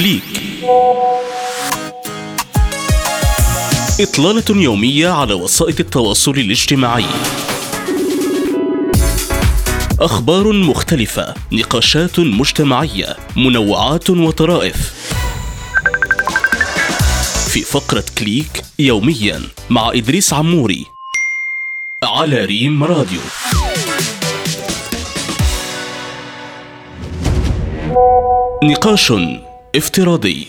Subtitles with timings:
[0.00, 0.22] كليك
[4.00, 7.04] إطلالة يومية على وسائل التواصل الاجتماعي.
[10.00, 14.94] أخبار مختلفة نقاشات مجتمعية منوعات وطرائف.
[17.48, 20.86] في فقرة كليك يوميا مع إدريس عموري
[22.02, 23.20] على ريم راديو.
[28.64, 29.12] نقاش
[29.76, 30.46] افتراضي.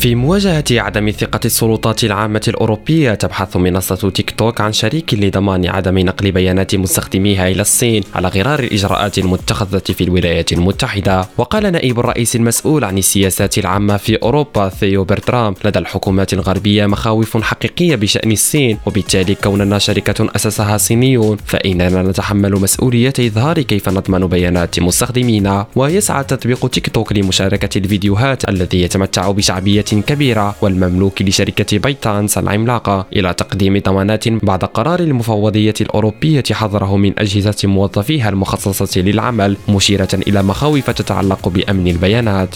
[0.00, 5.98] في مواجهة عدم ثقة السلطات العامة الأوروبية تبحث منصة تيك توك عن شريك لضمان عدم
[5.98, 11.28] نقل بيانات مستخدميها إلى الصين على غرار الإجراءات المتخذة في الولايات المتحدة.
[11.38, 17.42] وقال نائب الرئيس المسؤول عن السياسات العامة في أوروبا ثيو برترام لدى الحكومات الغربية مخاوف
[17.42, 24.80] حقيقية بشأن الصين وبالتالي كوننا شركة أسسها صينيون فإننا نتحمل مسؤولية إظهار كيف نضمن بيانات
[24.80, 25.66] مستخدمينا.
[25.76, 33.06] ويسعى تطبيق تيك توك لمشاركة الفيديوهات الذي يتمتع بشعبية كبيرة والمملوك لشركة بايت دانس العملاقة
[33.12, 40.42] إلى تقديم ضمانات بعد قرار المفوضية الأوروبية حظره من أجهزة موظفيها المخصصة للعمل مشيرة إلى
[40.42, 42.54] مخاوف تتعلق بأمن البيانات.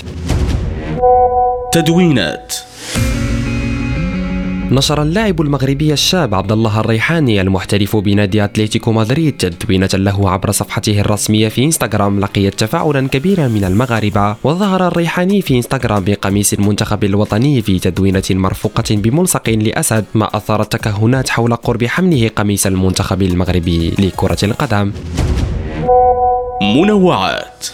[1.72, 2.54] تدوينات
[4.74, 11.00] نشر اللاعب المغربي الشاب عبد الله الريحاني المحترف بنادي أتلتيكو مدريد تدوينة له عبر صفحته
[11.00, 14.36] الرسمية في إنستغرام لقيت تفاعلا كبيرا من المغاربة.
[14.44, 21.28] وظهر الريحاني في إنستغرام بقميص المنتخب الوطني في تدوينة مرفوقة بملصق لأسد ما أثار التكهنات
[21.28, 24.92] حول قرب حمله قميص المنتخب المغربي لكرة القدم.
[26.62, 27.66] منوعات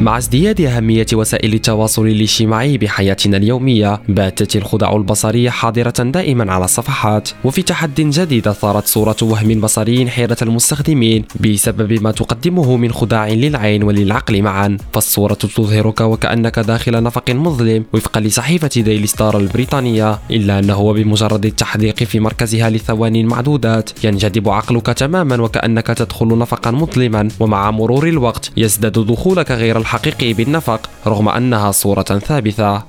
[0.00, 7.28] مع ازدياد أهمية وسائل التواصل الاجتماعي بحياتنا اليومية باتت الخدع البصرية حاضرة دائما على الصفحات.
[7.44, 13.82] وفي تحد جديد أثارت صورة وهم بصري حيرة المستخدمين بسبب ما تقدمه من خداع للعين
[13.82, 14.76] وللعقل معا.
[14.92, 22.04] فالصورة تظهرك وكأنك داخل نفق مظلم وفقا لصحيفة ديلي ستار البريطانية إلا أنه بمجرد التحديق
[22.04, 27.28] في مركزها لثواني معدودات ينجذب عقلك تماما وكأنك تدخل نفقا مظلما.
[27.40, 32.82] ومع مرور الوقت يزداد دخولك غير الحقيقي بالنفق رغم أنها صورة ثابتة.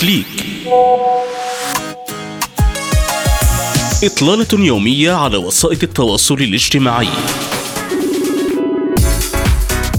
[0.00, 0.26] كليك.
[4.04, 7.08] إطلالة يومية على وسائل التواصل الاجتماعي.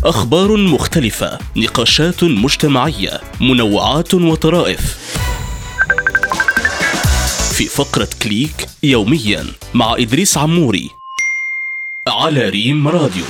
[0.04, 4.98] أخبار مختلفة نقاشات مجتمعية منوعات وطرائف.
[7.54, 10.90] في فقرة كليك يوميا مع إدريس عموري.
[12.08, 13.26] على ريم راديو.